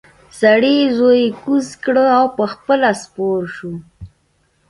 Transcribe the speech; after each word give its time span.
سړي 0.39 0.77
زوی 0.97 1.23
کوز 1.41 1.67
کړ 1.83 1.95
او 2.17 2.25
پخپله 2.37 2.91
سپور 3.01 3.41
شو. 3.55 3.73